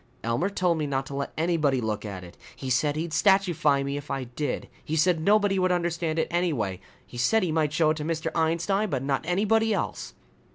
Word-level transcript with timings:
"Elmer 0.23 0.49
told 0.49 0.79
me 0.79 0.87
not 0.87 1.05
to 1.05 1.13
let 1.15 1.31
anybody 1.37 1.79
look 1.79 2.03
at 2.05 2.23
it. 2.23 2.35
He 2.55 2.71
said 2.71 2.95
he'd 2.95 3.11
statuefy 3.11 3.85
me 3.85 3.97
if 3.97 4.09
I 4.09 4.23
did. 4.23 4.67
He 4.83 4.95
said 4.95 5.21
nobody 5.21 5.59
would 5.59 5.71
understand 5.71 6.17
it 6.17 6.27
anyway. 6.31 6.81
He 7.05 7.19
said 7.19 7.43
he 7.43 7.51
might 7.51 7.71
show 7.71 7.91
it 7.91 7.97
to 7.97 8.03
Mr. 8.03 8.35
Einstein, 8.35 8.89
but 8.89 9.03
not 9.03 9.21
anybody 9.27 9.75
else." 9.75 10.15